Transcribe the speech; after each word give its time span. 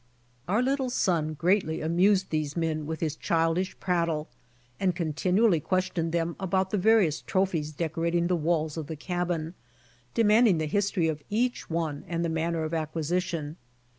Our 0.47 0.63
little 0.63 0.89
son 0.89 1.35
greatly 1.35 1.79
amused 1.79 2.31
these 2.31 2.57
men 2.57 2.87
with 2.87 3.01
his 3.01 3.15
childish 3.15 3.79
prattle, 3.79 4.29
and 4.79 4.95
continually 4.95 5.59
questioned 5.59 6.11
them 6.11 6.35
about 6.39 6.71
the 6.71 6.79
various 6.79 7.21
trophies 7.21 7.71
decorating 7.71 8.25
the 8.25 8.35
walls 8.35 8.77
of 8.77 8.87
the 8.87 8.95
cabin, 8.95 9.53
demanding 10.15 10.57
the 10.57 10.65
history 10.65 11.07
of 11.07 11.21
each 11.29 11.69
one 11.69 12.03
and 12.07 12.25
the 12.25 12.29
manner 12.29 12.63
of 12.63 12.73
acquisition. 12.73 13.57